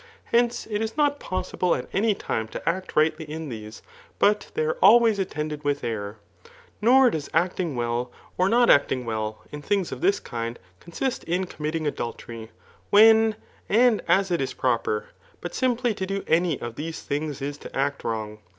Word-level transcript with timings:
Heocs^ 0.33 0.65
it 0.71 0.81
is 0.81 0.97
not 0.97 1.19
possible 1.19 1.75
at 1.75 1.87
any 1.93 2.15
time 2.15 2.47
to 2.47 2.67
act 2.67 2.95
rightly 2.95 3.23
in 3.29 3.51
thes^ 3.51 3.83
boC 4.19 4.51
they 4.55 4.63
are 4.63 4.79
always 4.81 5.19
attended 5.19 5.63
with 5.63 5.83
error. 5.83 6.17
Nor 6.81 7.11
does 7.11 7.29
actmgf 7.35 7.75
wdil, 7.75 8.09
or 8.35 8.49
not 8.49 8.71
acting 8.71 9.05
well, 9.05 9.43
in 9.51 9.61
things 9.61 9.91
of 9.91 10.01
this 10.01 10.19
kind^ 10.19 10.55
consist 10.79 11.23
ia 11.29 11.45
committing 11.45 11.85
adultery, 11.85 12.49
when, 12.89 13.35
and 13.69 14.01
as 14.07 14.31
it 14.31 14.41
is 14.41 14.55
proper, 14.55 15.09
bat 15.39 15.53
simply 15.53 15.93
to 15.93 16.07
do 16.07 16.23
any 16.27 16.59
of 16.59 16.77
these 16.77 17.03
things 17.03 17.39
is 17.39 17.59
to 17.59 17.75
act 17.77 18.03
wrong. 18.03 18.39